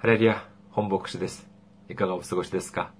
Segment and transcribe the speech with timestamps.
[0.00, 1.48] ハレリア本牧師です。
[1.88, 2.92] いかがお過ごしですか？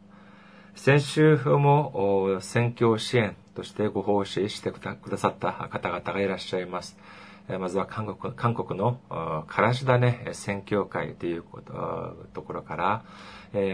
[0.75, 6.99] 先週も選挙支援としてご奉仕してくださった方々がいらっしゃいます。
[7.61, 8.99] まずは韓国韓国の
[9.47, 11.45] からし種宣教会という
[12.35, 13.05] ところから、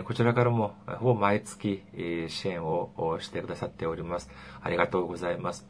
[0.05, 1.83] こちらからもほぼ毎月
[2.29, 4.29] 支援をしてくださっております。
[4.63, 5.67] ありがとうございます。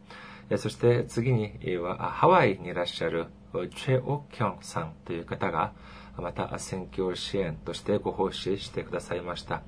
[0.57, 3.29] そして次にはハワイにいらっしゃる
[3.77, 5.73] チェ・オキョンさんという方が、
[6.19, 9.63] また選挙支援としてご奉仕してくださいました。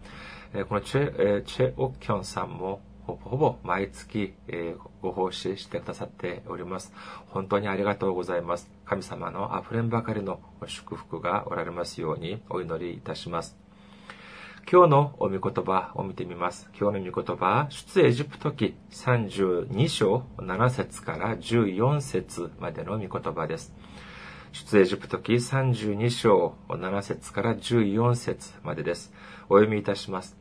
[0.69, 4.34] このチェ・チェオキョンさんもほぼほぼ毎月
[5.00, 6.92] ご奉仕してくださっております。
[7.28, 8.70] 本当にありがとうございます。
[8.84, 13.56] 神様の溢れんばかりの祝福がおられますようにお祈りいたします。
[14.69, 16.69] 今日のお御言葉を見てみます。
[16.77, 23.72] 今日の御言葉は、出エジプト記32章7節から14節までの御言葉です。
[24.56, 29.12] 出エジプト記32章7節から14節までです。
[29.51, 30.34] お読みいたします。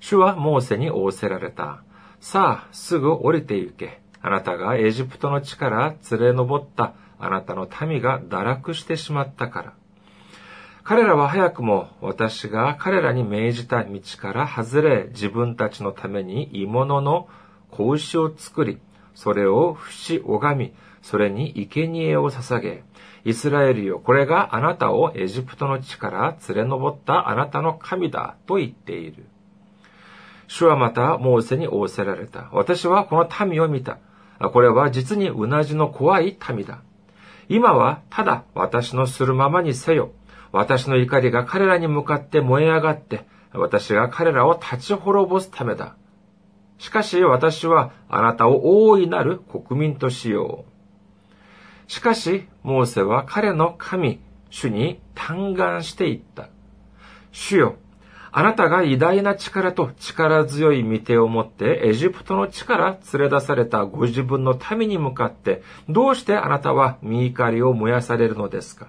[0.00, 1.82] 主はモーセに仰せられた。
[2.18, 4.00] さあ、すぐ降りて行け。
[4.22, 9.74] あなたがエジプトの地から連れ上ったあなたの民が堕落してしまったから。
[10.82, 17.28] 彼らは早くも私が彼らに命じた道から外れ自分たちのために鋳物の
[17.70, 18.80] 子牛を作り、
[19.14, 20.74] それを節拝み、
[21.08, 22.84] それに生贄を捧げ、
[23.24, 29.24] イスラエルよ、これがあなたをエジプトの地から連れ上ったあなたの神だと言っている。
[30.48, 32.50] 主はまたモーセに仰せられた。
[32.52, 33.96] 私はこの民を見た。
[34.52, 36.82] これは実にうなじの怖い民だ。
[37.48, 40.12] 今はただ私のするままにせよ。
[40.52, 45.96] 私の怒りが彼らに向かって燃え上がって、私が彼らを立ち滅ぼすためだ。
[46.76, 50.77] しかし私はあなたを大いなる国民としよう。
[51.88, 56.48] しかし、モーセは彼の神、主に嘆願していった。
[57.32, 57.76] 主よ、
[58.30, 68.88] あなたが偉大な力と力強い御手を持ってエジプトの地から連れ出されたご自分の民に向かって、どうしてあなたは身怒りを燃やされるのですか？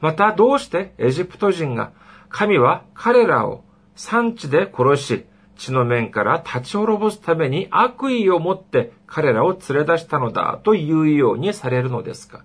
[0.00, 1.92] またどうしてエジプト人が
[2.28, 3.62] 神は彼らを
[3.94, 5.26] 産地で殺し、
[5.56, 12.44] 地の面から立ち滅ぼすために悪意を持って彼らを連れ出したのだというようにされるのですか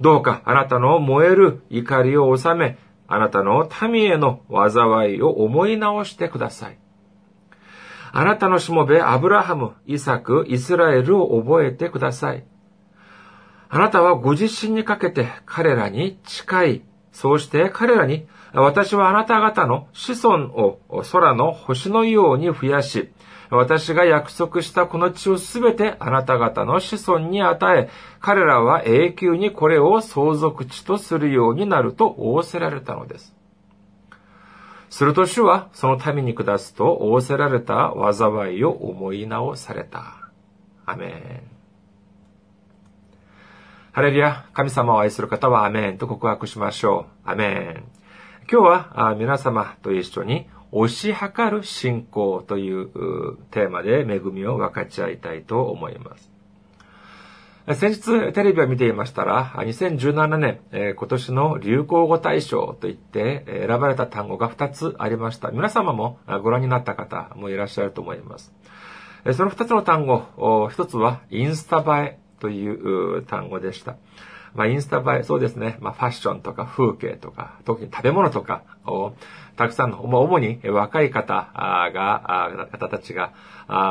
[0.00, 6.78] どうかあなたの燃える怒りを収め、あなたの民への災いを思い直してください。
[8.12, 12.44] あなたのしもべアブラハム、イサク、イスラエルを覚えてください。
[13.68, 16.82] あなたはご自身にかけて彼らに近い。
[17.12, 23.10] そうして彼らに私はあなた方の子孫を空の星のように増やし、
[23.50, 27.90] 私が約束したこの地をすべてあなた方の子孫に与え、
[28.20, 33.34] 彼らは永久にこれを相続地とするようになると仰せられたのです。
[34.88, 40.30] すると主はその民に下すと仰せられた災いを思い直された。
[40.86, 41.60] アメン。
[43.92, 47.30] ハレリア、神様を愛する方はアメンと告白しましょう。
[47.30, 47.99] アメン。
[48.52, 52.88] 今日は皆様と一緒に推し量る信仰という
[53.52, 56.32] テーマで恵みを分かち合いたいと思います。
[57.78, 65.52] 先日テレビを見ていましたら、2017年、今年の流行語大賞といって選ばれた単語が2つありました。
[65.52, 68.52] 皆様もご覧になった方もいらっしゃると思います。
[69.32, 70.24] その2つの単語、
[70.72, 73.94] 1つはインスタ映えという単語でした。
[74.54, 75.78] まあ、インスタ映え、そうですね。
[75.80, 79.12] まあ、ファッションとか風景とか、特に食べ物とかを、
[79.56, 81.50] たくさんの、まあ、主に若い方
[81.92, 83.32] が、方たちが、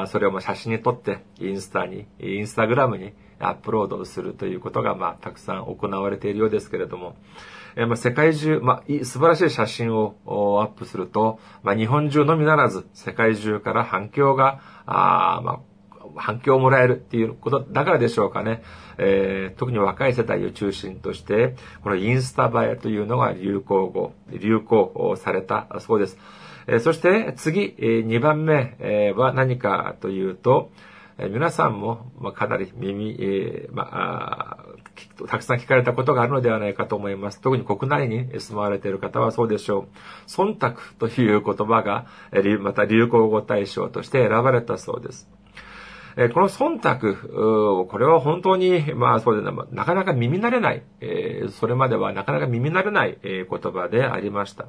[0.07, 7.15] それを写真に撮って、インスタに、インスタグラムにアップロードするということが、まあ、たくさん行われているようですけれども、
[7.75, 15.59] えまあ、世界中、まあ、素晴らしい写真をアップすると、まあ、日本中のみならず、世界中から反響が、あまあ、
[16.19, 18.61] 反響をもらえるっていうことだからでしょうかね。
[18.97, 26.17] えー、特に若い世代を中心として、このインスタ映えというのが流行語、流行されたそうです。
[26.67, 30.71] えー、そして次、えー、2番目、え、は何かというと、
[31.17, 37.41] えー、皆さんも、まあ、かなり耳、えーまあ、たくさん聞かれたことがあるのではないかと思います。
[37.41, 39.87] 特に国内に住まわれている方はそうでしょう。
[40.27, 42.07] 忖度という言葉が、
[42.61, 45.29] また流行語大賞として選ばれたそうです。
[46.21, 54.65] えこの忖度、これは本当に、まあそうでな、なかなか耳慣れない、えそれまではなかなか耳慣れない、え言葉でありました。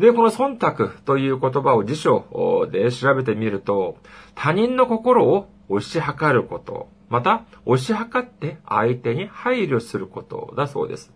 [0.00, 3.98] で、この忖度という言葉を辞書で調べてみると、
[4.34, 11.12] 他人の心を押し量ること、また、押し量って相手に配慮することだそうです。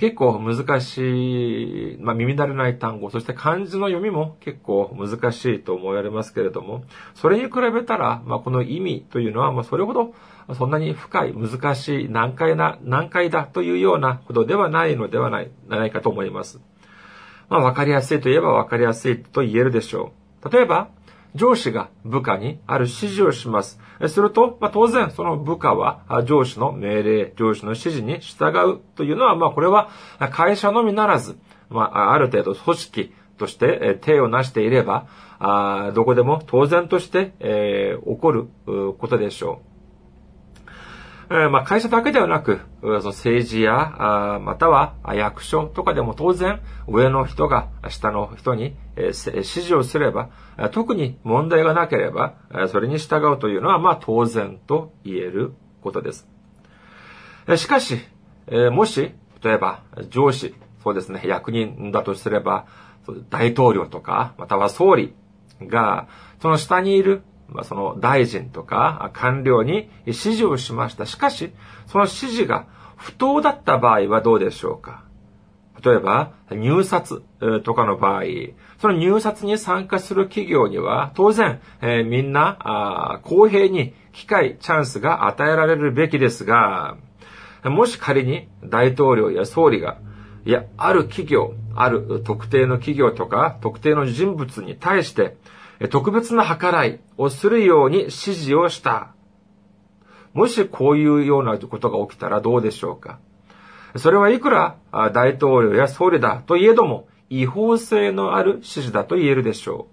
[0.00, 6.84] 結構難しい、まあ、耳慣れない単語、そして漢字の読みも結構難しいと思われますけれども、
[7.14, 10.12] それに比べたら、まあ、この意味というのは、まあ、それほど
[10.54, 16.60] そんなに深い、難しい、難解な、難解だというようなことではないのではない、ないかと思います。
[17.48, 20.12] まあ、わかりやすいといえばわかりやすいと言えるでしょ
[20.44, 20.50] う。
[20.50, 20.88] 例えば、
[21.36, 23.78] 上司が部下にある指示をします。
[24.08, 29.90] すると、まあ、当然その部下は上司の命令、上司の指示に従うというのは、まあ、これは
[30.32, 31.38] 会社のみならず、
[31.70, 35.06] まあ、ある程度組織として手を成していれば、
[35.38, 38.48] あどこでも当然として、えー、起こる
[38.98, 39.75] ことでしょう。
[41.28, 50.30] まあ、会社だけではなく、その政治や、または役所とかでも当然、上の人が下の人に、指示をすれば、
[50.70, 52.34] 特に問題がなければ、
[52.68, 56.28] それに従うというのは、まあ、当然と言えることです。
[57.56, 57.98] しかし、
[58.70, 59.12] もし、
[59.42, 62.66] 例えば、上司、そうですね、役人だとすれば、
[63.30, 65.14] 大統領とか、または総理
[65.60, 66.06] が、
[66.40, 71.06] その下にいるまあ、その大臣とか官僚に指示をしました。
[71.06, 71.52] しかし、
[71.86, 72.66] その指示が
[72.96, 75.04] 不当だった場合はどうでしょうか？
[75.84, 77.22] 例えば、入札
[77.62, 78.22] とかの場合、
[78.80, 86.96] その入札に参加する企業には、当然、えー、みんな公平に機会、チャンスが与えられるべきですが、
[87.62, 89.98] もし仮に大統領や総理が、
[90.46, 95.36] いや、ある企業、ある特定の企業とか、特定の人物に対して、
[95.90, 99.14] 特別な計らいをするように指示をした。
[100.32, 103.18] もしこういうようなことが起きたらどうでしょうか？
[103.96, 104.76] それはいくら
[105.12, 109.88] 大統領や総理だといえども違法性のある指示だと言えるでしょ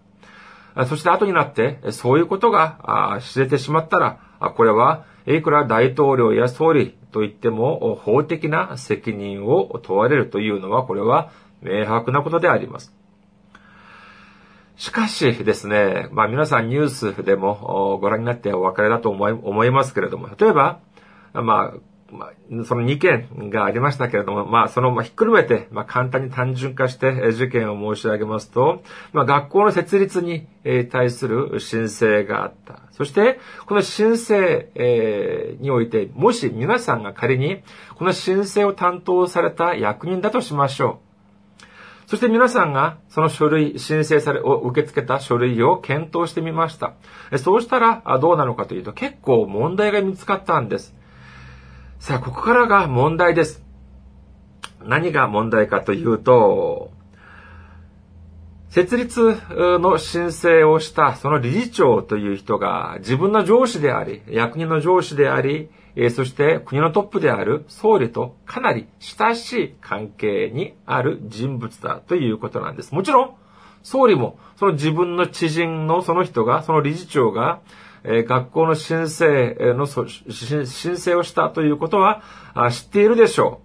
[0.75, 0.85] う。
[0.85, 4.19] そして後になってそういうことが知れてしまったら、
[4.55, 11.31] これはいくら大統領や総理と言っても法的な責任を問われるというのはこれは
[11.61, 12.93] 明白なことであります。
[14.75, 20.79] しかしですね、まあ皆さんニュースでもご覧になってお別れだと思い思いますけれども、例えば、
[21.33, 21.77] まあ、
[22.13, 30.47] まあ、その2件がありましたけれども、まあ、その、まあ、ひっくるめて、まあ、簡単に単純化して事件を申し上げますと、まあ、学校の設立に
[30.91, 32.83] 対する申請があった。
[32.91, 37.63] そして、この申請、えにおいて、もし皆さんが仮に、
[37.95, 41.12] この申請を担当された役人だとしましょう。
[42.07, 46.93] そして皆さんがその書類、申請され、を受け付けた書類を検討してみました。
[47.37, 50.95] そうしたらどうなのかというと結構問題が見つかったんです。
[51.99, 53.63] さあ、ここからが問題です。
[54.83, 56.91] 何が問題かというと、
[58.69, 72.93] 設立の申請をしたその理事長という人が自分の上司であり、役人の上司であり、えそして国のトップである総理とかなり親しい関係にある人物だということなんです。
[72.93, 73.35] もちろん、
[73.83, 77.59] 総理もその自分の知人のその人が、その理事長が、
[78.05, 82.21] え学校の申請の申請をしたということは
[82.69, 83.62] 知っているでしょう。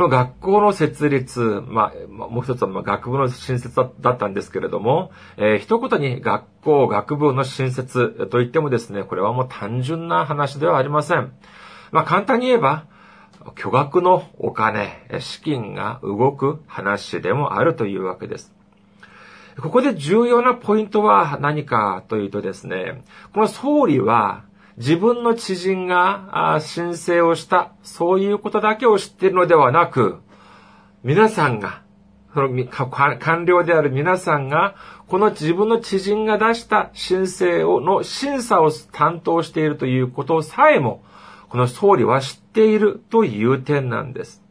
[0.00, 11.34] この学校の設立、まあ、もう一つは学部の新設だったんですけれども、えー、一言に学校、学部の新設と言ってもですね、これはもう単純な話ではありません。
[11.92, 12.86] まあ、簡単に言えば、
[13.56, 18.54] 巨額のお金、資金が動く話でもあるというわけです。
[19.60, 24.44] ここで重要なポイントは何かというとですね、この総理は
[24.80, 30.20] 自分の知人が申請をした、そういうことだけを知っているのではなく、
[31.04, 31.82] 皆さんが、
[32.32, 32.48] その
[33.18, 34.74] 官僚である皆さんが、
[35.06, 41.04] この自分の知人が出した申請をの審査を担当しているということさえも、
[41.50, 44.42] この総理は知っているという点なんです。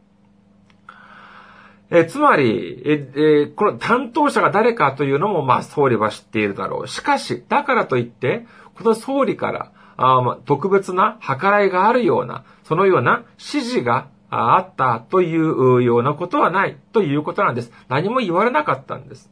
[1.90, 6.88] えつまりえ、えこの担当者が誰かというのも、まあ、総理は知っているだろう。
[6.88, 8.46] しかし、だからといって、
[8.76, 17.70] この総理から、あ特別な計らいがあるような、そのような指示があったというようなことはないということなんです。
[17.88, 19.30] 何も言われなかったんです。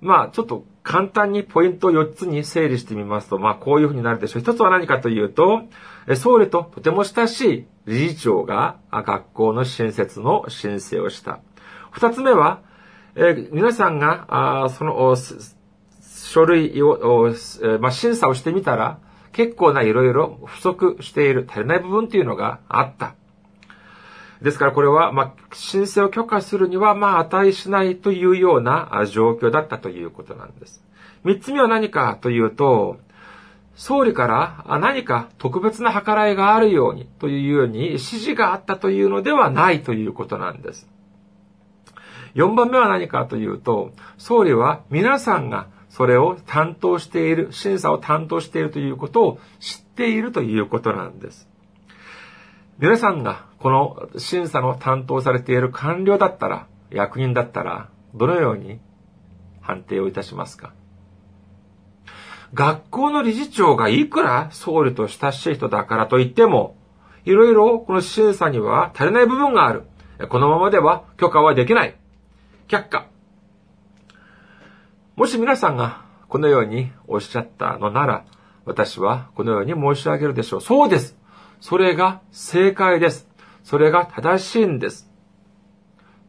[0.00, 4.42] まあ、ちょっと簡単にポイントを4つに整理してみますと、まあ、こういうふうになるでしょう。
[4.42, 5.62] 一つは何かというと、
[6.14, 11.40] 総理ととても親しい理事長が学校の新設の申請をした。
[11.90, 12.60] 二つ目は、
[13.16, 14.26] え皆さんが、
[14.64, 15.16] あその、
[16.26, 17.32] 書類を、
[17.80, 18.98] まあ、審査をしてみたら、
[19.32, 23.14] 結構ないろいろ不足している、足りない部分っていうのがあった。
[24.42, 30.82] ですからこれは、まあ、申請を許可するには、まあ、値しないというような状況だったということなんです。
[31.22, 32.98] 三つ目は何かというと、
[33.76, 40.88] 総理から何か特別な計らいがあるようにというように指示があったというのではないということなんです。
[42.34, 51.48] 4番目は何かというと、総理は皆さんがそれを担当している、審査を担当しているということを知っているということなんです。
[52.78, 58.78] 皆さんがこの審査の担当されている官僚だったら、役人だったら、どのように
[59.62, 60.74] 判定をいたしますか？
[62.52, 66.76] 学校の理事長がいくら総理と親しい人だからといっても、
[67.24, 69.84] いろいろこの審査には足りない部分がある。
[70.28, 71.96] このままでは許可はできない。
[72.68, 73.06] 却下。
[75.16, 78.26] もし皆さんがこのようにおっしゃったのなら、
[78.66, 80.60] 私はこのように申し上げるでしょう。
[80.60, 81.16] そうです。
[81.58, 83.26] それが正解です。
[83.64, 85.10] それが正しいんです。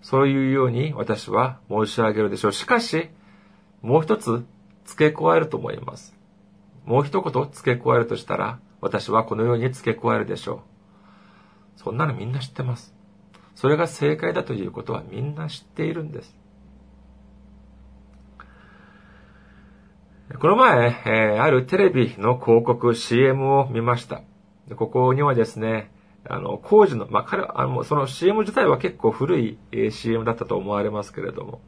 [0.01, 2.53] そういうように私は申し上げるでしょう。
[2.53, 3.09] しかし、
[3.81, 4.45] もう一つ
[4.85, 6.15] 付け加えると思います。
[6.85, 10.63] もう一言付け加えるとしたら、私はこのように付け加えるでしょ
[11.75, 11.79] う。
[11.81, 12.95] そんなのみんな知ってます。
[13.53, 16.36] それが正解だということはみんな知っているんです。
[20.35, 24.23] この前、えー、あるテレビの広告 CM を見ました。
[24.75, 25.89] ここにはですね、
[26.25, 31.61] あの、工事の、まあ、彼は、あの、その CM 自体は結構古いえー CM だったと思われますけれども、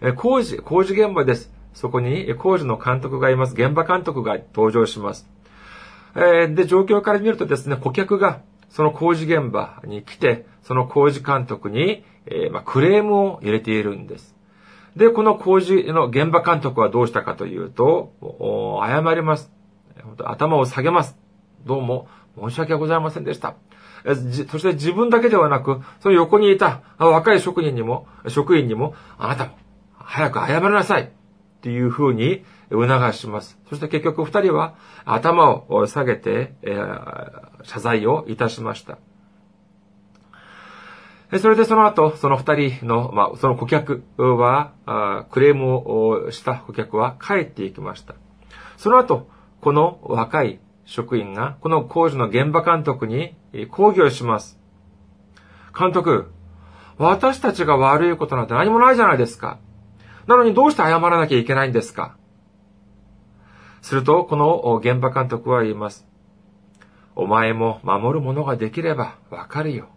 [0.00, 1.52] え工事、工事現場です。
[1.72, 3.54] そこに工事の監督がいます。
[3.54, 5.28] 現場監督が登場します。
[6.14, 14.36] えー、で、状況から見るとですね、顧客がその工事現場に来て、その工事監督に、えー、まあ、クレームを入れているんです。
[14.96, 18.12] で、この工事の現場監督はどうしたかというと、
[18.86, 19.52] 謝ります。
[20.24, 21.18] 頭を下げます。
[21.64, 22.08] どうも
[22.38, 23.54] 申し訳ございませんでした。
[24.48, 29.52] そして自分だけではなく、その横にいた若い職人にも、職員にも、あなたも
[29.94, 31.02] 早く謝りなさい。
[31.02, 33.58] っていうふうに促します。
[33.70, 34.74] そして結局二人は
[35.06, 36.52] 頭を下げて、
[37.62, 38.98] 謝罪をいたしました。
[41.38, 44.72] それでその後、その二人の、まあ、その顧客は、
[45.30, 48.14] クレームをした顧客は帰っていきました。
[48.76, 49.28] その後、
[49.60, 53.34] この若い職員が、この工事の現場監督に
[53.70, 54.60] 抗議をします。
[55.76, 56.30] 監督、
[56.98, 59.58] 私たちが悪いことなんて何もないじゃないですか。
[60.26, 62.16] なのにどうして謝らなきゃいけないんですか
[63.82, 66.06] すると、この現場監督は言います。
[67.16, 69.88] お前も守るものができればわかるよ。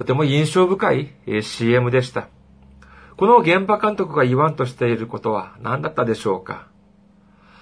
[0.00, 1.10] とても印象深い
[1.42, 2.28] CM でした。
[3.18, 6.68] この現場監督が言わんとしていることは何だったでしょうか？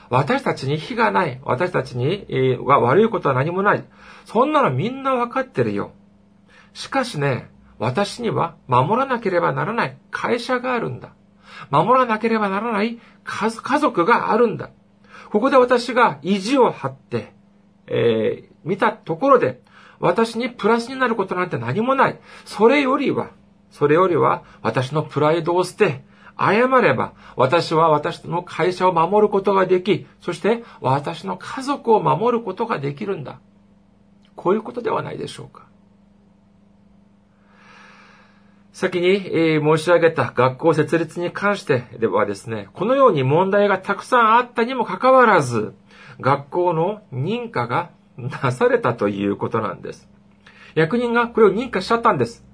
[0.08, 1.40] 私たちに非がない。
[1.42, 3.84] 私たちに、え悪いことは何もない。
[4.24, 5.90] そんなのみんなわかってるよ。
[6.74, 11.14] しかしね、私には守らなければならない会社があるんだ。
[11.70, 14.70] 守らなければならない家族があるんだ。
[15.32, 17.32] ここで私が意地を張って、
[17.88, 19.60] えー、見たところで、
[20.00, 22.18] 私にプラスになることなんて何もない。
[22.44, 23.30] それよりは、
[23.70, 26.04] それよりは、私のプライドを捨て、
[26.38, 33.40] 謝れば、私は私の会社を守ることができ、そして私の家族を守ることができるんだ。
[34.36, 35.66] こういうことではないでしょうか。
[38.72, 45.74] 先に、え、申し上げた学校設立に関してではですね、このように問題がたくさんあったにもかかわらず、
[46.20, 50.08] 学校の認可がなされたということなんです。
[50.74, 52.44] 役人がこれを認可しちゃったんです。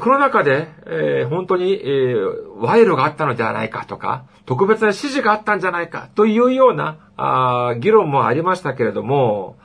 [0.00, 9.56] この中で、えー、本当に、えー、賄賂があったのではないかとか、特別な指示があったんじゃないかというようなあ議論もありましたけれども、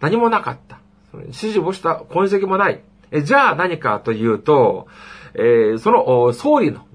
[0.00, 0.80] 何もなかった。
[1.14, 2.82] 指示をした痕跡もない。
[3.10, 4.88] えじゃあ何かというと、
[5.34, 6.86] えー、その総理の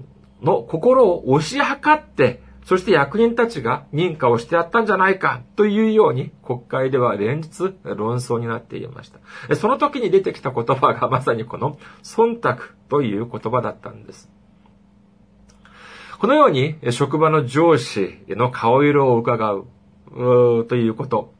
[0.42, 9.56] の心を押し量って、そして役人たちが認可をしてやったんじゃないかというように国会では連日論争になっていました。
[9.56, 14.30] その時に出てきた言葉がまさにこの忖度という言葉だったんです。
[16.18, 19.66] このように職場の上司の顔色を伺う
[20.68, 21.34] ということ。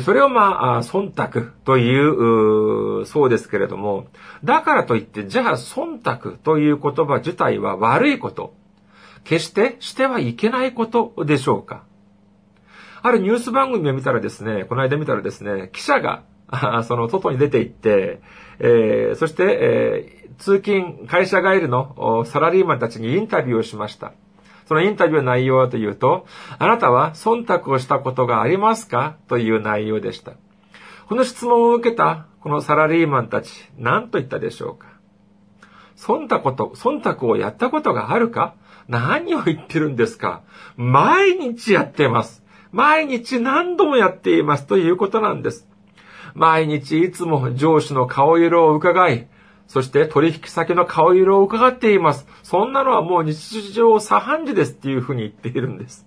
[0.00, 4.06] それをまあ、忖度という、そうですけれども、
[4.42, 8.54] だからといって、じゃあ忖度という言葉自体は悪いこと、
[9.24, 11.84] 決してしてはいけないことでしょうか
[13.02, 16.22] あるニュース番組を見たらですね、この間見たらですね、記者が、
[16.84, 18.20] その外に出て行って、
[18.58, 24.12] えー、そして、えー、通勤、会社帰りのサラリーマンたちにインタビューをしました。
[24.68, 26.26] そのインタビューの内容はというと、
[26.58, 29.16] あなたは忖度をしたことがありますか？
[29.26, 30.34] という内容でした。
[31.08, 34.91] この質問を受けたこのサラリーマンたち、何と言ったでしょうか？
[35.96, 38.54] 忖度こと、忖度をやったことがあるか？
[38.88, 40.42] 何を言ってるんですか？
[40.76, 42.42] 毎日やってます。
[42.72, 45.68] 毎日何度もやっていますということなんです。
[46.34, 49.28] 毎日いつも上司の顔色を伺い、
[49.68, 52.26] そして取引先の顔色を伺っています。
[52.42, 56.06] そんなのはもう日常茶飯事ですっていうふうに言っているんです。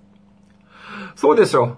[1.15, 1.77] そうでしょ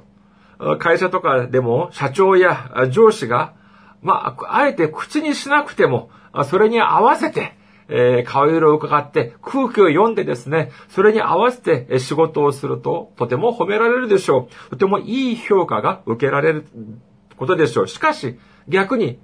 [0.60, 0.78] う。
[0.80, 3.54] 会社とかでも社長や上司が、
[4.02, 6.10] まあ、あえて口にしなくても、
[6.46, 7.57] それに合わせて、
[7.90, 14.70] えー、顔色を伺って空気を読んでですね、それに合わせて仕事をするととても褒められるでしょう。
[14.72, 16.66] とてもいい評価が受けられる
[17.38, 17.88] ことでしょう。
[17.88, 19.20] しかし、逆に、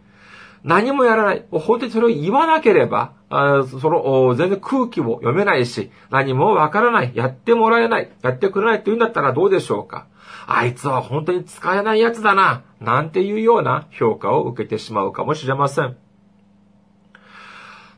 [0.64, 1.46] 何もやらない。
[1.52, 7.12] 本当にそれを言わなければ、あその、全然空気も読めないし、何もわからない。
[7.14, 8.10] やってもらえない。
[8.22, 10.08] やってくれないって言うんだったらどうでしょうか。
[10.48, 12.64] あいつは本当に使えないやつだな。
[12.80, 15.98] なんていうような評価を受けてしまうかもしれません。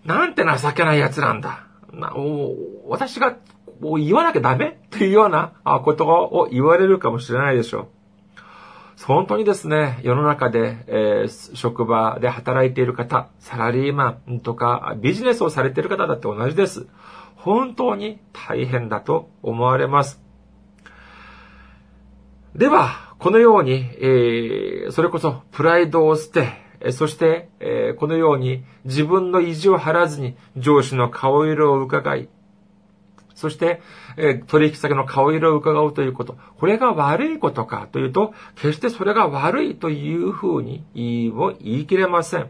[0.05, 1.67] なんて情けない奴なんだ。
[1.91, 2.13] な
[2.87, 3.37] 私が
[3.81, 4.79] 言わなきゃダメ？
[4.85, 7.87] っていうようなことを言われるかもしれないでしょう。
[9.03, 16.87] 本当にですね、世の中で、えー、職場で働いている方、サラリーマンとかビジネスをされている方だって同じです。
[17.35, 20.21] 本当に大変だと思われます。
[22.55, 32.29] では、このように、えー、それこそプライドを捨て、そして、えこのように自分の意地を張らずに上司の顔色を伺い、
[33.35, 33.81] そして、
[34.17, 36.37] え取引先の顔色を伺うということ。
[36.57, 42.49] これが悪いことかというと、決してそれが悪いというふうに言いを言い切れません。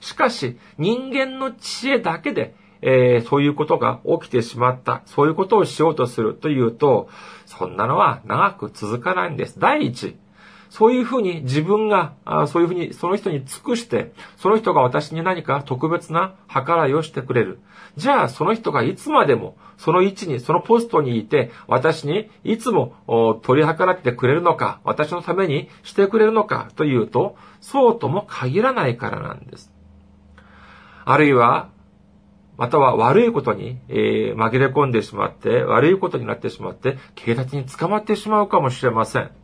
[0.00, 5.02] しかし、人間の知恵だけで、えー、そういうことが起きてしまった。
[5.04, 7.08] そういうことをしようとするというと、
[7.44, 9.58] そんなのは長く続かないんです。
[9.58, 10.16] 第一、
[10.70, 12.14] そういうふうに自分が、
[12.46, 17.58] そういうふうにその人に尽くして、その人が私に何か特別な計らいをしてくれる。
[17.96, 22.94] じゃあその人がいつまでもその位置に、そのポストにいて、私にいつも
[23.42, 29.72] 取り計らってくれるのか、私のためにしてくれるのかというと、そうとも限らないからなんです。
[31.06, 31.70] あるいは、
[32.58, 39.39] または悪いことに、えー、紛れ込んでしまって、悪いことになってしまって、警察に捕まってしまうかもしれません。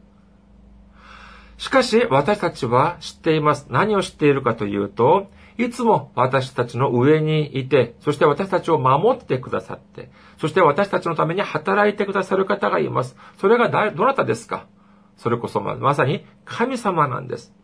[1.59, 3.67] しかし、私たちは知っています。
[3.71, 13.17] 何を知っているかというと、いつも私たちの上にいて、そして私たちを守ってくださって、そして私たちのために働いてくださる方がいます。
[13.39, 14.67] それがどなたですか？
[15.17, 17.55] それこそまさに神様なんです。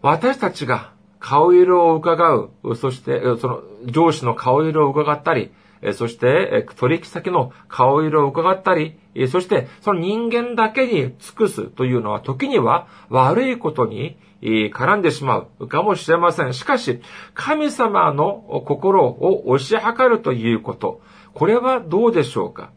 [0.00, 5.50] 私たちが顔色を伺う、そしてその上司の顔色を伺ったり、
[5.92, 16.54] そして、取引先の顔色を伺ったり、そして、その人間だけに尽くすというのは、時には悪いことに絡んでしまうかもしれません。
[16.54, 17.00] しかし、
[17.34, 21.00] 神様の心を押し量るということ、
[21.34, 22.70] これはどうでしょうか？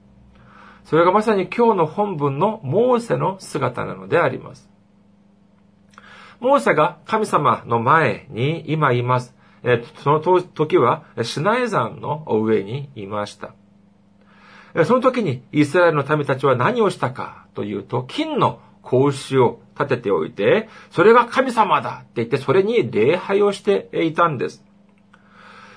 [0.83, 4.69] それがまさに今日の本文のモーセの姿なのであります。
[6.39, 9.35] モーセが神様の前に今います。
[9.63, 13.53] えその時はシナイ山の上にいました。
[14.85, 24.63] その時にイスラエルの民たちは何をしたかというと、金の格子を立てておいて、それが神様だって言って、それに礼拝をしていたんです。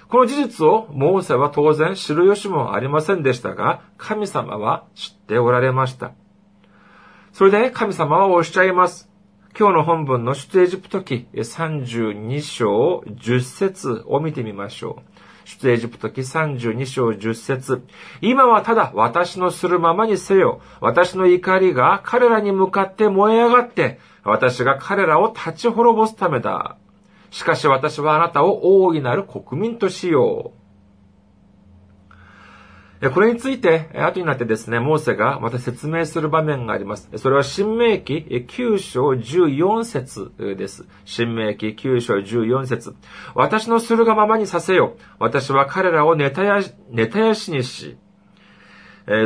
[0.08, 6.12] この事実をモーセは当然知る由もありませんでしたが、神様は知っておられました。
[7.32, 9.11] それで神様はおっしゃいます。
[9.58, 15.48] 今日の本文の出エジプト記32章10節を見てみましょう。
[15.48, 17.84] 出エジプト記32章10節
[18.22, 20.62] 今はただ私のするままにせよ。
[20.80, 26.78] 私の怒りが彼らに向かって燃え上がって、私が彼らを立ち滅ぼすためだ。
[27.30, 30.61] しかし私はあなたを大いなる国民としよう。
[33.10, 37.10] これについて、後になってですね、モーセがまた説明する場面があります。
[37.16, 40.86] それは、新明記9章14節です。
[41.04, 42.94] 新明記9章14節
[43.34, 44.96] 私のするがままにさせよ。
[45.18, 46.60] 私は彼らをネタや、
[46.90, 47.96] ネタやしにし、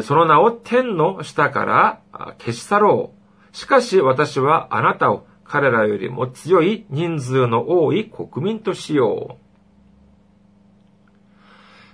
[0.02, 2.00] その名を天の下から
[2.38, 3.12] 消し去ろ
[3.52, 3.56] う。
[3.56, 9.45] しかし私はあなたを彼らよりも強い人数の多い国民としよう。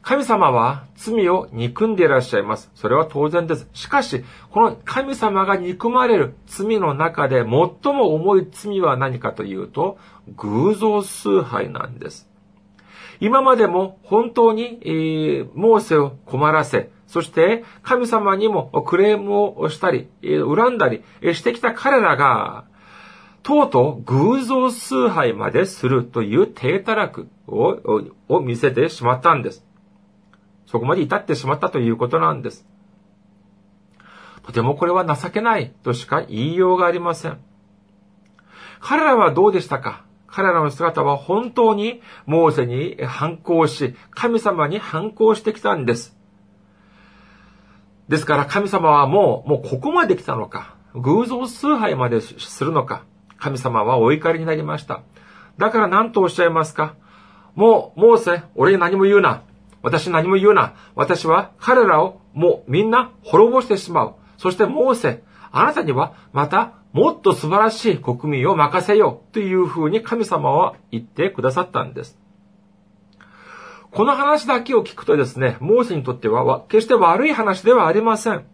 [0.02, 2.70] 神様は罪を憎んでいらっしゃいます。
[2.74, 3.68] それは当然です。
[3.72, 9.98] しかし、この神様が憎まれる罪の中で最も重い罪は何かというと、
[10.36, 12.28] 偶像崇拝なんです。
[13.20, 22.64] 今までも本当に、えー、モーセを困らせ、そして神様にもクレームをしたり、恨んだりしてきた彼らが、
[23.44, 29.64] とうとう偶像崇拝までするという低たらくを見せてしまったんです。
[30.72, 32.66] そこまで至ってしまったということなんです。
[34.42, 37.38] とてもこれは情けないとしか言いようがありません。
[38.80, 40.04] 彼らはどうでしたか？
[40.26, 46.16] 彼らの姿は本当にモーセに反抗し、神様に反抗してきたんです。
[48.08, 53.04] ですから神様はもう、もうここまで来たのか、偶像崇拝までするのか、
[53.38, 55.02] 神様はお怒りになりました。
[55.58, 56.94] だから何とおっしゃいますか？
[57.54, 59.42] もう、モーセ、俺に何も言うな。
[59.82, 60.74] 私何も言うな。
[60.94, 64.14] 私は彼らをもうみんな滅ぼしてしまう。
[64.38, 72.18] そしてモーセ、あなたにはまたもっと素晴らしい国民を任せようというふうに神様は言ってくださったんです。
[73.90, 78.46] この話だけを聞くとですね、モーセにとっては決して悪い話ではありません。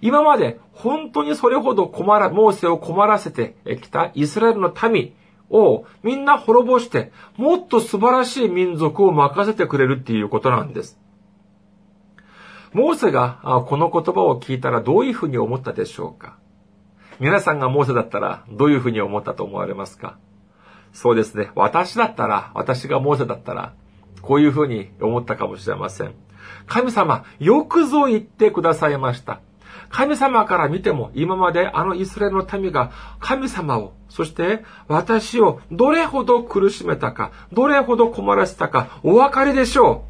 [0.00, 5.14] 今まで本当にそれほど困ら、モーセを困らせてきたイスラエルの民
[5.50, 10.98] をみんな滅ぼして、もっと素晴らしい民族を任せてくれるっていうことなんです。
[12.72, 16.38] モーセがこの言葉を聞いたらどういうふうに思ったでしょうか？
[17.18, 20.18] 皆さんがモーセだったらどういうふうに思ったと思われますか？
[20.92, 21.50] そうですね。
[21.54, 23.74] 私だったら、私がモーセだったら、
[24.22, 26.14] こういうふうに思ったかもしれません。
[26.66, 29.40] 神様、よくぞ言ってくださいました。
[29.90, 40.04] 神様から見ても、今まであのイスラエルの民が神様を、そして私をどれほど苦しめたか、どれほど困らせたか、お分かりでしょ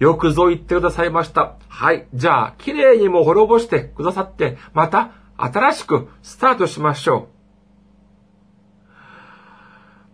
[0.00, 0.04] う。
[0.04, 1.56] よくぞ言ってくださいました。
[1.68, 2.06] はい。
[2.14, 7.28] じゃあ、綺麗にも滅ぼしてくださって、また新しくスタートしましょ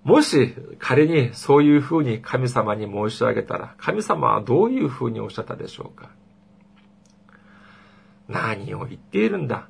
[0.04, 0.08] う。
[0.08, 6.10] もし仮にそういうふうに神様に申し上げたら、神様はどういうふうにおっしゃったでしょうか
[8.28, 9.68] 何を言っているんだ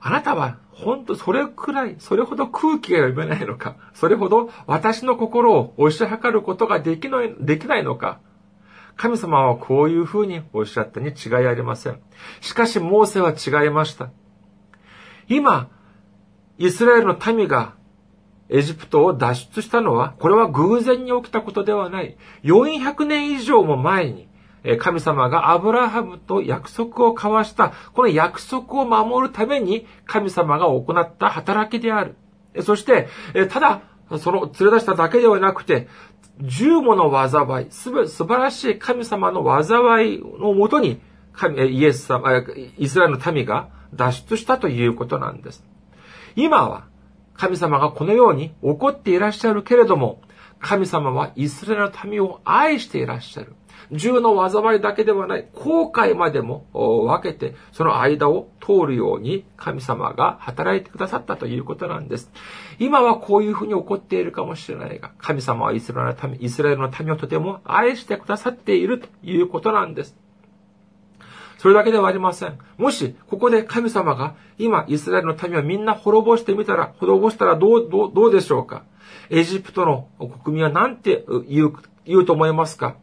[0.00, 8.20] あなたは本当それくらい、それほど空気が読めないのかそれほど私の心を押し量ることができない、できないのか
[8.96, 12.00] 神様はこういうふうにおっしゃったに違いありません。
[12.40, 14.10] しかし、モーセは違いました。
[15.28, 15.68] 今、
[16.58, 17.74] イスラエルの民が
[18.48, 22.16] エジプトを脱出したのは、これは偶然に起きたことではない。
[22.44, 24.28] 400年以上も前に、
[24.78, 32.16] 神様がアブラハムと約束を交わした、この約束を守るために神様が行った働きである。
[32.62, 33.08] そして、
[33.50, 33.82] ただ、
[34.18, 35.88] その連れ出しただけではなくて、
[36.40, 41.00] 十もの災い、すべ素晴らしい神様の災いのもとに、
[41.68, 42.30] イエス様、
[42.78, 45.64] イスラエルの民が脱出したということなんです。
[46.36, 46.84] 今は
[47.34, 50.22] 神様がこのように怒っていらっしゃるけれども、
[50.60, 53.54] 神様はイスラエルの民を愛していらっしゃる。
[53.94, 62.30] 銃の災いだけではない、後悔までも分けて、その間を通るように神様が働いてくださったということなんです。
[62.78, 70.16] 今はこういうふうに起こっているかもしれないが、神様はイスラエルの民、イスラエルの民をとても愛してくださっているということなんです。
[71.58, 72.58] それだけではありません。
[72.76, 78.82] もし、ここで神様が、今、イスラエルの民をみんな滅ぼしてみたら、滅ぼしたらどう、どう、どうでしょうか
[79.30, 80.08] エジプトの
[80.42, 81.72] 国民は何て言う、
[82.04, 82.96] 言うと思いますか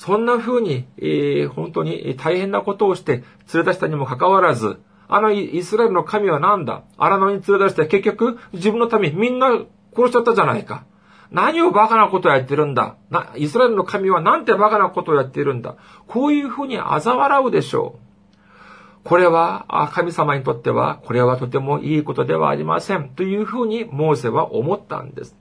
[0.00, 6.84] そんな風に、えー、本当に大変なことをして連れ出したにもかかわらず、あのイスラエルの神は何だ？
[6.96, 9.48] 荒野に連れ出して結局自分の民みんな
[9.94, 10.86] 殺しちゃったじゃないか。
[11.30, 12.96] 何をバカなことをやってるんだ？
[13.10, 15.76] な、イスラエルの神はなんてバカなことをやっているんだ？
[16.06, 18.00] こういうふうに嘲笑うでしょう。
[19.04, 23.08] これは、神様にとっては、これはとてもいいことではありません。
[23.08, 25.36] というふうに、モーセは思ったんです。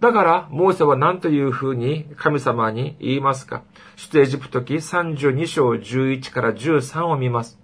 [0.00, 3.62] だから、モーセは何というふうに神様に言いますか？
[3.96, 7.58] 出エジプト記32章11から13を見ます。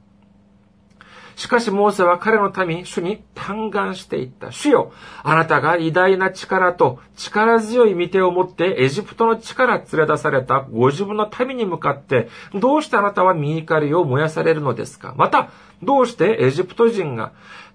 [1.37, 4.53] しかしモーセは彼の民、主に嘆願していった。
[4.53, 4.92] 主よ、
[5.23, 15.14] あなたが偉大な力と力強い見てを持ってエジプトの地から連れ出されたご自分の民に向かって、どうしてあなたは身怒りを燃やされるのですか？
[15.16, 15.51] また、
[15.83, 17.33] どうしてエジプト人が、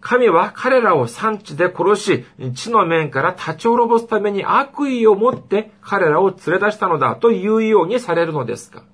[0.08, 8.86] 神は彼らを産地で殺し、地の面から立ち滅ぼすために悪意を持って彼らを連れ出したのだというようにされるのですか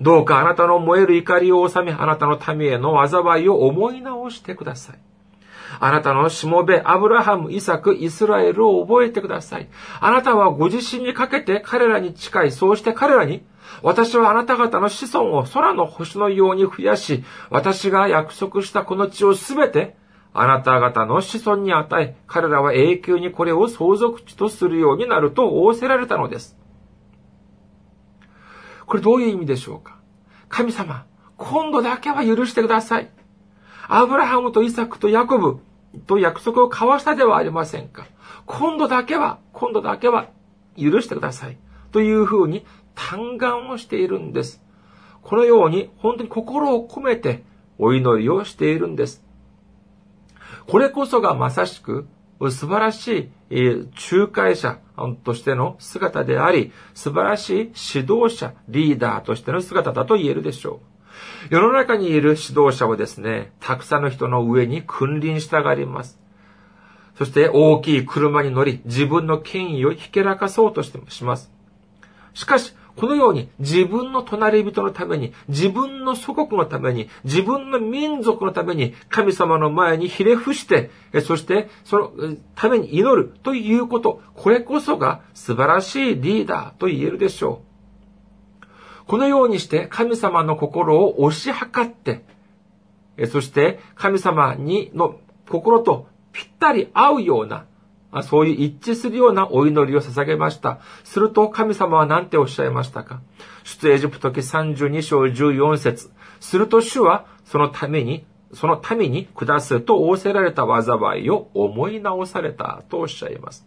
[0.00, 4.98] どうかあなたの燃える怒りを収め、あなたの民への災いを思い直してください。
[5.80, 9.68] あなたのしもべ、アブラハム、イサク、イスラエルを覚えてください。
[10.00, 13.44] あなたはご自身にかけて彼らに近い、そうして彼らに、
[13.82, 20.00] 私はあなた方の子孫を空の星のように増やし、私が約束したこの地をすべて、
[20.34, 26.56] あなた方の子孫に与え、彼らは永久にこれを相続地とするようになると仰せられたのです。
[28.86, 29.98] これどういう意味でしょうか？
[30.48, 33.10] 神様、今度だけは許してください。
[33.88, 35.60] アブラハムとイサクとヤコブ
[36.06, 38.06] と約束を交わしたではありませんか？
[38.46, 40.28] 今度だけは、今度だけは
[40.76, 41.58] 許してください。
[41.90, 42.64] というふうに
[42.94, 44.62] 嘆願をしているんです。
[45.20, 47.44] このように本当に心を込めて
[47.78, 49.22] お祈りをしているんです。
[50.66, 52.06] これこそがまさしく
[52.50, 54.78] 素晴らしい仲介者
[55.22, 57.54] としての姿であり、素晴らしい
[57.94, 60.80] 指導者、リーダーとしての姿だと言えるでしょ
[61.50, 61.54] う。
[61.54, 66.18] 世の中にいる指導者はですね、たくさんの人の上に君臨したがります。
[67.16, 71.52] そして大きい車に乗り、自分の権威をひけらかそうとしてします。
[72.34, 80.90] しかし、このように自分の隣人のために、自分の祖国のために、自分の民族のために、神様の前にひれ伏して、
[81.22, 82.12] そしてその
[82.54, 87.62] ために祈るということ、これこそが素晴らしいリーダーと言えるでしょ
[88.60, 88.66] う。
[89.06, 92.24] このようにして神様の心を押し量って、
[93.26, 95.16] そして神様にの
[95.48, 97.66] 心とぴったり合うような
[98.22, 100.80] そういう一致するようなお祈りを捧げました。
[101.02, 103.22] すると神様は何ておっしゃいましたか？
[103.64, 113.66] 出エジプト記32章14節すると主はそのために、そのために下すと仰せられた災いを思い直されたとおっしゃいます。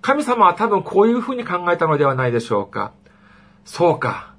[0.00, 2.92] 神様は多分こういうふうに考えたのではないでしょうか。
[3.64, 4.34] そうか。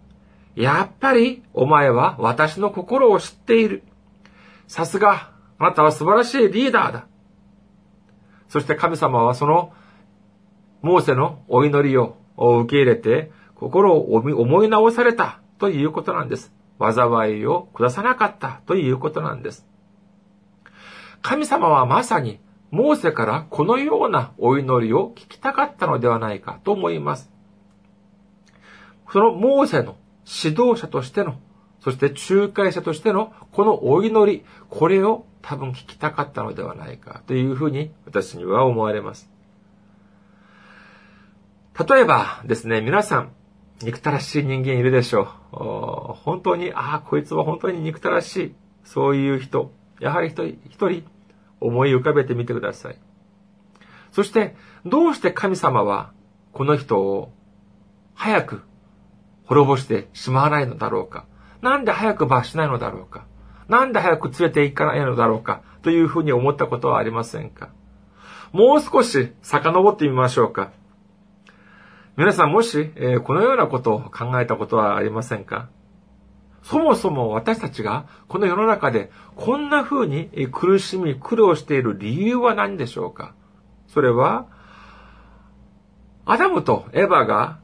[0.56, 3.84] やっぱりお前は私の心を知っている。
[4.68, 7.08] さすが、あなたは素晴らしいリーダーだ。
[8.50, 9.74] そして神様はその
[10.82, 16.54] モーセのお祈りを受け入れて、心を思い直されたということなんです。
[16.80, 19.68] 災いを下さなかったということなんです。
[21.22, 22.40] 神様はまさに、
[22.72, 27.30] モーセからこのようなお祈りを聞きたかったのではないかと思います。
[29.12, 31.36] そのモーセの指導者としての、
[31.82, 39.30] そして仲介者としてのこのお祈り、これを多分聞きたかったのではないかというふうに私には思われます。
[41.88, 43.32] 例えばですね、皆さん、
[43.82, 45.26] 憎たらしい人間いるでしょう。
[46.24, 48.56] 本当に、ああ、こいつは本当に憎たらしい。
[48.84, 49.72] そういう人、
[50.02, 51.06] やはり一人、一人
[51.62, 52.98] 思い浮かべてみてください。
[54.12, 56.12] そして、どうして神様は
[56.52, 57.32] この人を
[58.14, 58.64] 早く
[59.46, 61.26] 滅ぼしてしまわないのだろうか。
[61.62, 63.26] なんで早く罰しないのだろうか。
[63.70, 67.70] なんで早く連れて行かないのだろうかというふうに思ったことはありませんか？
[68.52, 70.72] もう少し遡ってみましょうか。
[72.18, 75.70] 皆さんもし、えー、このようなことを考えたことはありませんか？
[76.64, 83.34] そもそも私たちがこの世の中でこんな風に苦しみ、苦労している理由は何でしょうか？
[83.88, 84.48] それは、
[86.26, 87.60] アダムとエヴァが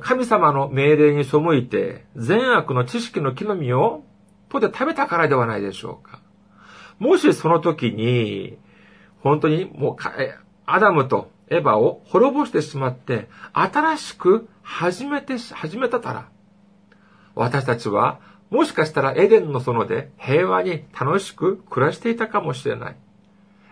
[0.00, 4.02] 神様の命令に背いて善悪の知識の木の実を
[4.50, 6.20] とで食べたからではないでしょうか。
[6.98, 8.58] もしその時に、
[9.20, 9.96] 本当にもう、
[10.66, 16.28] アダムとエヴァを滅ぼしてしまって、新しく始めて、始めたたら、
[17.34, 22.96] 私たちは、もしかしたらエデンの園で平和に楽しく暮らしていたかもしれない。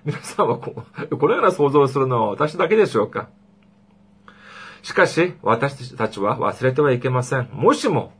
[0.05, 3.29] 皆さんはこ のような想像をするのは私だけでしょうか
[4.83, 7.49] しかし、私たちは忘れてはいけません。
[7.53, 8.13] もしも、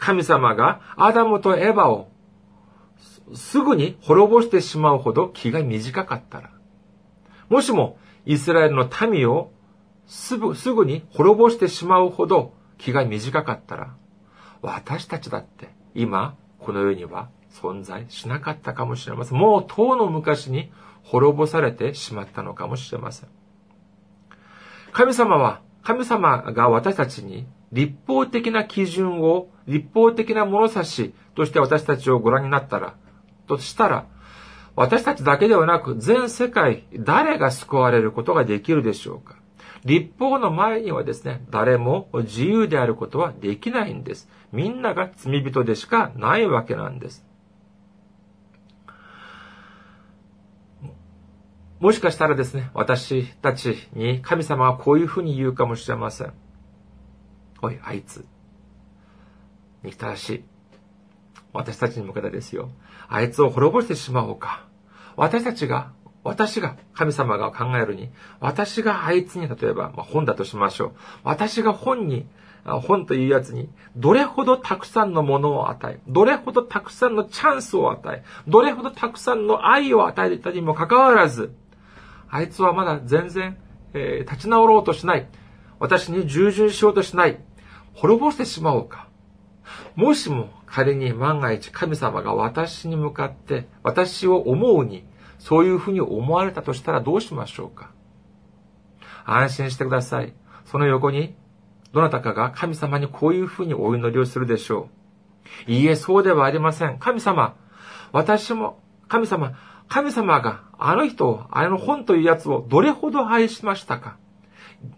[0.00, 2.10] 神様がアダムとエヴァを
[3.34, 6.50] すぐに滅ぼしてしまうほど気が短かったら、
[7.48, 9.52] もしもイスラエルの民を
[10.06, 13.94] すぐすぐに滅ぼしてしまうほど気が短かったら、
[14.62, 19.38] 私たちだって今この世には存在しなかったかもしれません。
[19.38, 23.28] もう遠の昔に滅ぼされてしまったのかもしれません。
[24.92, 32.96] 神様は、神様が私たちに立法的な基準を、立法的な物差しとして私たちをご覧になったら、
[33.46, 34.06] としたら、
[34.76, 39.36] 私たちだけではなく、全世界、誰が救われることができるでしょうか
[39.84, 44.28] 立法の前にはですね、誰も自由であることはできないんです。
[44.52, 47.24] みんなが罪人でしかないわけなんです。
[51.78, 56.32] もしかしたらですね、私たちに神様はこういうふうに言うかもしれません。
[57.62, 58.24] おい、あいつ。
[59.82, 60.44] 憎たらしい。
[61.52, 62.70] 私たちに向けてですよ。
[63.08, 64.64] あいつを滅ぼしてしまおうか。
[65.16, 65.92] 私たちが、
[66.22, 70.92] 私が、神様が考えるに、私があいつに、例えば、まあ、本だとしましょう。
[71.24, 72.26] 私が本に、
[72.64, 81.54] 本というやつに、どれほどたくさんのものを与え、どれほどたくさんのチャンスを与え、どれほどたくさんの愛を与えていたにもかかわらず、
[82.28, 83.56] あいつはまだ全然、
[83.94, 85.26] えー、立ち直ろうとしない。
[85.78, 87.40] 私に従順しようとしない。
[88.00, 89.08] 滅ぼしてしまおうか。
[89.94, 95.04] もしも仮に万が一神様が私に向かって私を思うに
[95.38, 97.92] そういうふうに思われたとしたらどうしましょうか
[99.26, 100.32] 安心してください。
[100.64, 101.34] その横に
[101.92, 104.88] どなたかが神様にこういうふうにお祈りをするでしょ
[105.66, 105.70] う。
[105.70, 106.98] いいえ、そうではありません。
[106.98, 107.54] 神様、
[108.12, 109.58] 私も、神様、
[109.88, 114.16] 神様があの人を、あの本というやつをどれほど愛しましたか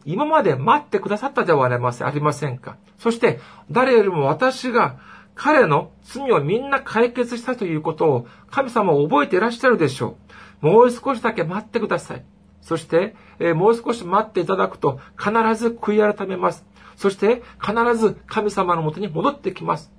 [0.04, 2.76] 今まで待ってくださったではありませんありませんか？
[2.98, 3.40] そして、
[3.70, 4.98] 誰よりも私が
[5.34, 10.16] 彼の罪をみんな解決したということを神様は覚えていらっしゃるでしょ
[10.62, 10.66] う。
[10.66, 12.24] もう少しだけ待ってください。
[12.60, 16.64] そして、え、もう少し待っていただくと必ず悔い改めます。
[16.94, 19.90] そして必ず神様のもとに戻ってきます。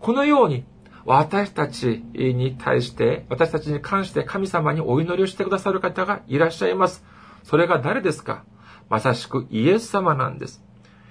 [0.00, 0.64] このように
[1.04, 7.04] 私たちに対して、私たちに関して神様にお祈りをしてくださる方がいらっしゃいます。
[7.44, 8.44] それが誰ですか？
[8.90, 10.62] まさしくイエス様なんです。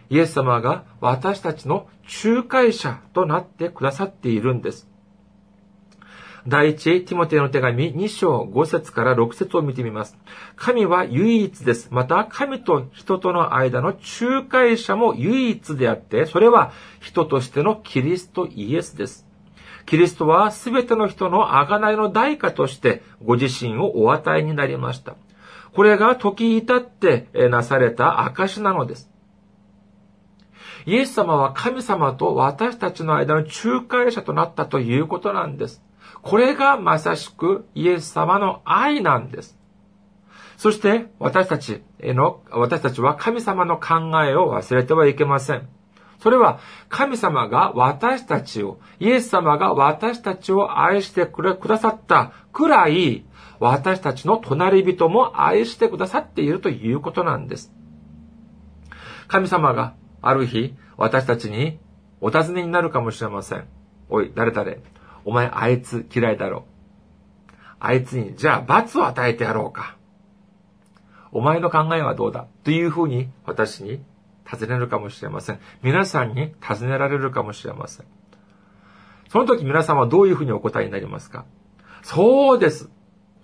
[0.10, 1.88] イエス様が私たちの
[2.24, 4.88] 仲介者となってくださっているんです。
[6.48, 10.18] 第一、ティモテの手紙2章5節から6節を見てみます。
[10.56, 11.89] 神は唯一です。
[11.92, 13.89] また、神と人との間の
[14.22, 19.28] 仲介者も唯一であって、それは人としてのキリストイエスです。
[19.86, 25.15] キリストはすべての人の贖いの代価としてご自身をお与えになりました。
[25.73, 29.10] これが時至ってなされた証なのです。
[30.86, 35.84] イエス様は神様と私たちの間の仲介者となったということなんです。
[36.21, 39.58] これがまさしくイエス様の愛なんです。
[40.58, 45.69] そして私たちへの、私たちは神様の考えを忘れてはいけません。
[46.21, 53.25] それは神様が私たちを、イエス様が私たちを愛してくださったくらい、
[53.60, 57.74] 私たちの隣人も愛してくださっているということなんです。
[59.28, 61.80] 神様がある日、私たちに
[62.22, 63.67] お尋ねになるかもしれません。
[64.10, 64.72] おい、誰々、
[65.26, 66.65] お前あいつ嫌いだろ
[67.50, 67.54] う。
[67.80, 69.98] あいつに、じゃあ罰を与えてやろうか。
[71.32, 72.48] お前の考えはどうだ？
[72.63, 74.02] というふうに私に
[74.52, 75.60] 尋ねるかもしれません。
[75.84, 78.06] 皆さんに尋ねられるかもしれません。
[79.30, 81.45] その時皆さんはどういうふうにお答えになりますか？
[82.02, 82.89] そうです。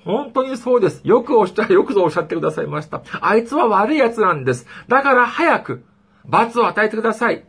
[0.06, 1.02] 本当にそうです。
[1.04, 3.02] よくおっしゃ、よくぞおっしゃってくださいました。
[3.22, 4.68] あいつは悪い奴なんです。
[4.88, 5.84] だから早く
[6.26, 7.44] 罰を与えてください。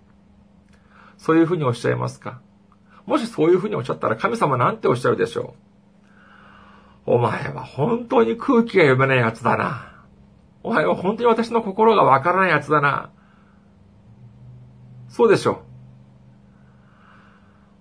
[1.19, 2.41] そういうふうにおっしゃいますか
[3.05, 5.55] もしそういうふうにおっしゃったら神様なんておっしゃるでしょ
[7.07, 9.93] うお前は本当に空気が読めない奴だな。
[10.63, 13.11] お前は本当に私の心がわからない奴だな。
[15.09, 15.59] そうでしょう。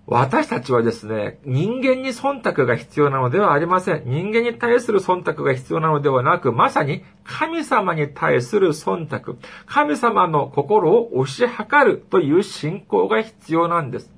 [0.08, 4.02] 私たちはですね、人間に忖度が必要なのではありません。
[4.04, 14.12] 人間に対する忖度が必要なのではなく、まさに神様に対する忖度、神様の心を押し量るという信仰が必要なんです。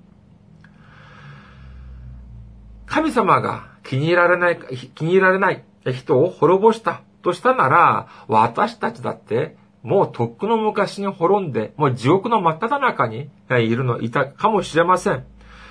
[2.84, 4.58] 神様が気に入られない、
[4.94, 15.24] 気に入られない人を滅ぼしたとしたなら、私たちだってもうとっくの昔に滅んで、もう地獄の真っ只中にいるの、いたかもしれません。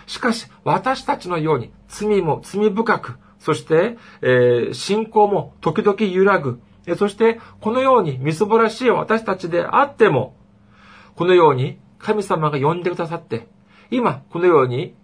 [0.08, 6.60] しかし、私たちのように罪も罪深く、そして、えー、信仰も時々揺らぐ、
[6.98, 10.36] そして、このようにみすぼらしい私たちであっても、
[11.16, 13.48] このように神様が呼んでくださって、
[13.92, 14.96] 今、このように、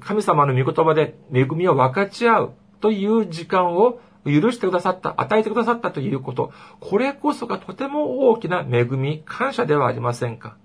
[0.00, 2.52] 神様の御言葉で恵みを分かち合う
[2.82, 10.56] という時間を許してくださった、与えてくださったということ、これこそがとても大きな恵み、感謝ではありませんか。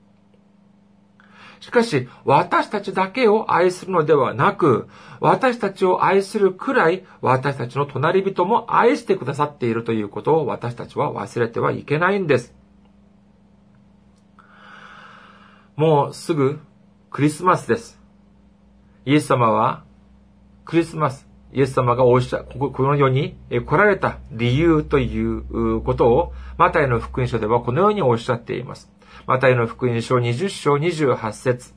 [1.59, 4.87] しかし、私たちだけを愛するのではなく、
[5.19, 12.55] 私たちを愛するくらい、私たちの隣人も愛してくださっているということを私たちは忘れてはいけないんです。
[15.75, 16.59] もうすぐ
[17.09, 17.99] クリスマスです。
[19.05, 19.83] イエス様は
[20.65, 28.91] クリスマス、イエス様がおっしゃ、この世に来られた理由ということを、マタイの福音書ではこのようにおっしゃっています。
[29.29, 31.75] マタイの福音書20章28節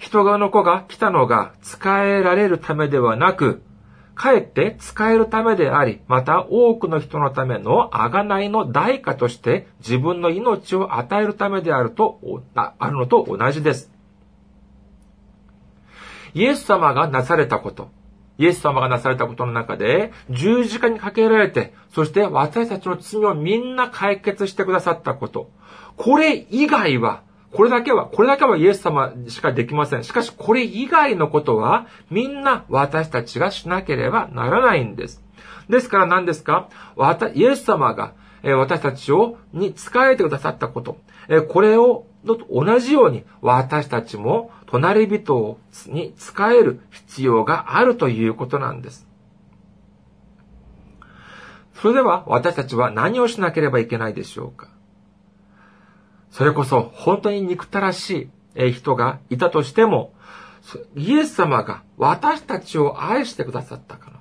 [0.00, 3.62] 人側の子が来たのが使えられるためではなく、
[4.16, 12.18] かえって使えるためであり、また多くの人のための贖いの代価として自分の命を与えるためであると、
[12.56, 13.92] あるのと同じです。
[16.34, 17.90] イエス様がなされたこと、
[18.38, 25.50] イエス様がなされたことの中で、十字架にかけられて、そして私たちの罪をみんな解決してくださったこと。
[25.96, 27.22] これ以外は、
[27.52, 30.04] これだけは、これだけはイエス様しかできません。
[30.04, 35.22] しかし、これ以外のことは、みんな私たちがしなければならないんです。
[35.68, 36.68] ですから何ですか？
[37.34, 40.98] イエス様が、私たちを、に仕えてくださったこと。
[41.48, 49.06] これを、と同じように私たちも隣人に仕える必要があるということなんです。
[51.74, 54.68] それでは私たちは何をしなければいけないでしょうか？
[56.36, 60.12] それこそ本当に憎たらしい人がいたとしても、
[60.94, 64.20] イエス様が私たちを愛してくださったから。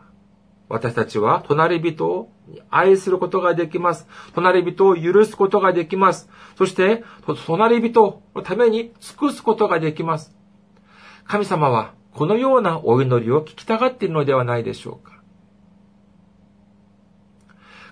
[0.70, 2.32] 私たちは隣人を
[2.70, 4.08] 愛することができます。
[4.34, 6.30] 隣人を許すことができます。
[6.58, 7.04] そして、
[7.48, 10.34] 隣人のために尽くすことができます。
[11.26, 15.16] 神様はこのようなお祈りを聞きたがっているのではないでしょうか。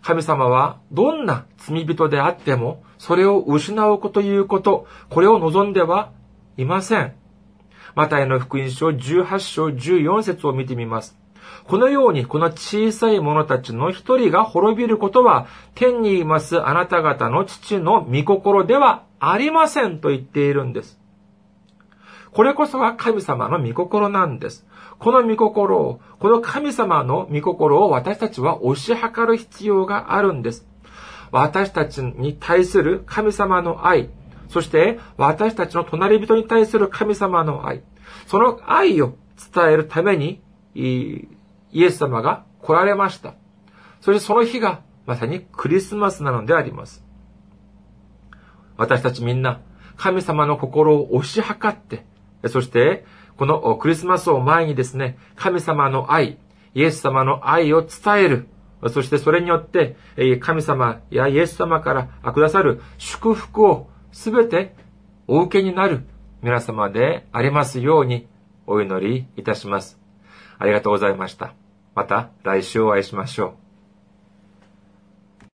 [0.01, 6.13] 神様はどんな罪人であっても、それを失うこということ、これを望んでは
[6.55, 7.13] いません。
[7.95, 11.19] マタイの福音書18章14節を見てみます。
[11.67, 20.97] このようにこの小さい者たちの一人が滅びることは、天にいますあなた方の父の御心ではありませんと言っているんです。
[22.31, 24.65] これこそが神様の御心なんです。
[24.99, 30.65] この御心を、この神様の御心を私たちは推し量る必要があるんです。
[31.33, 34.11] 私たちに対する神様の愛、
[34.49, 37.81] そして私たちの隣人に対する神様の愛、
[38.27, 39.15] その愛を
[39.53, 40.43] 伝えるために、
[40.75, 41.27] イ
[41.73, 43.33] エス様が来られました。
[43.99, 47.03] そしてその日がまさにクリスマスなのであります。
[48.77, 49.61] 私たちみんな、
[49.97, 52.05] 神様の心を押し量って、
[52.47, 53.05] そして、
[53.37, 56.37] このクリスマスを前にですね、神様の愛、
[56.75, 58.47] イエス様の愛を伝える。
[58.89, 59.95] そしてそれによって、
[60.39, 64.75] 神様やイエス様からくださる祝福をすべて
[65.27, 66.05] お受けになる
[66.41, 68.27] 皆様でありますように
[68.67, 69.99] お祈りいたします。
[70.57, 71.53] ありがとうございました。
[71.95, 73.62] また来週お会いしましょう。